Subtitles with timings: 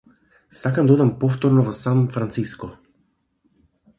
[0.59, 2.73] Сакам да одам повторно во Сан Франциско.